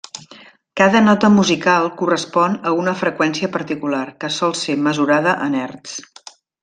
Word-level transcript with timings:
Cada 0.79 1.01
nota 1.07 1.29
musical 1.33 1.85
correspon 1.99 2.55
a 2.69 2.73
una 2.85 2.95
freqüència 3.03 3.51
particular, 3.59 4.01
que 4.25 4.33
sol 4.39 4.57
ser 4.63 4.77
mesurada 4.87 5.37
en 5.51 5.59
hertz. 5.61 5.95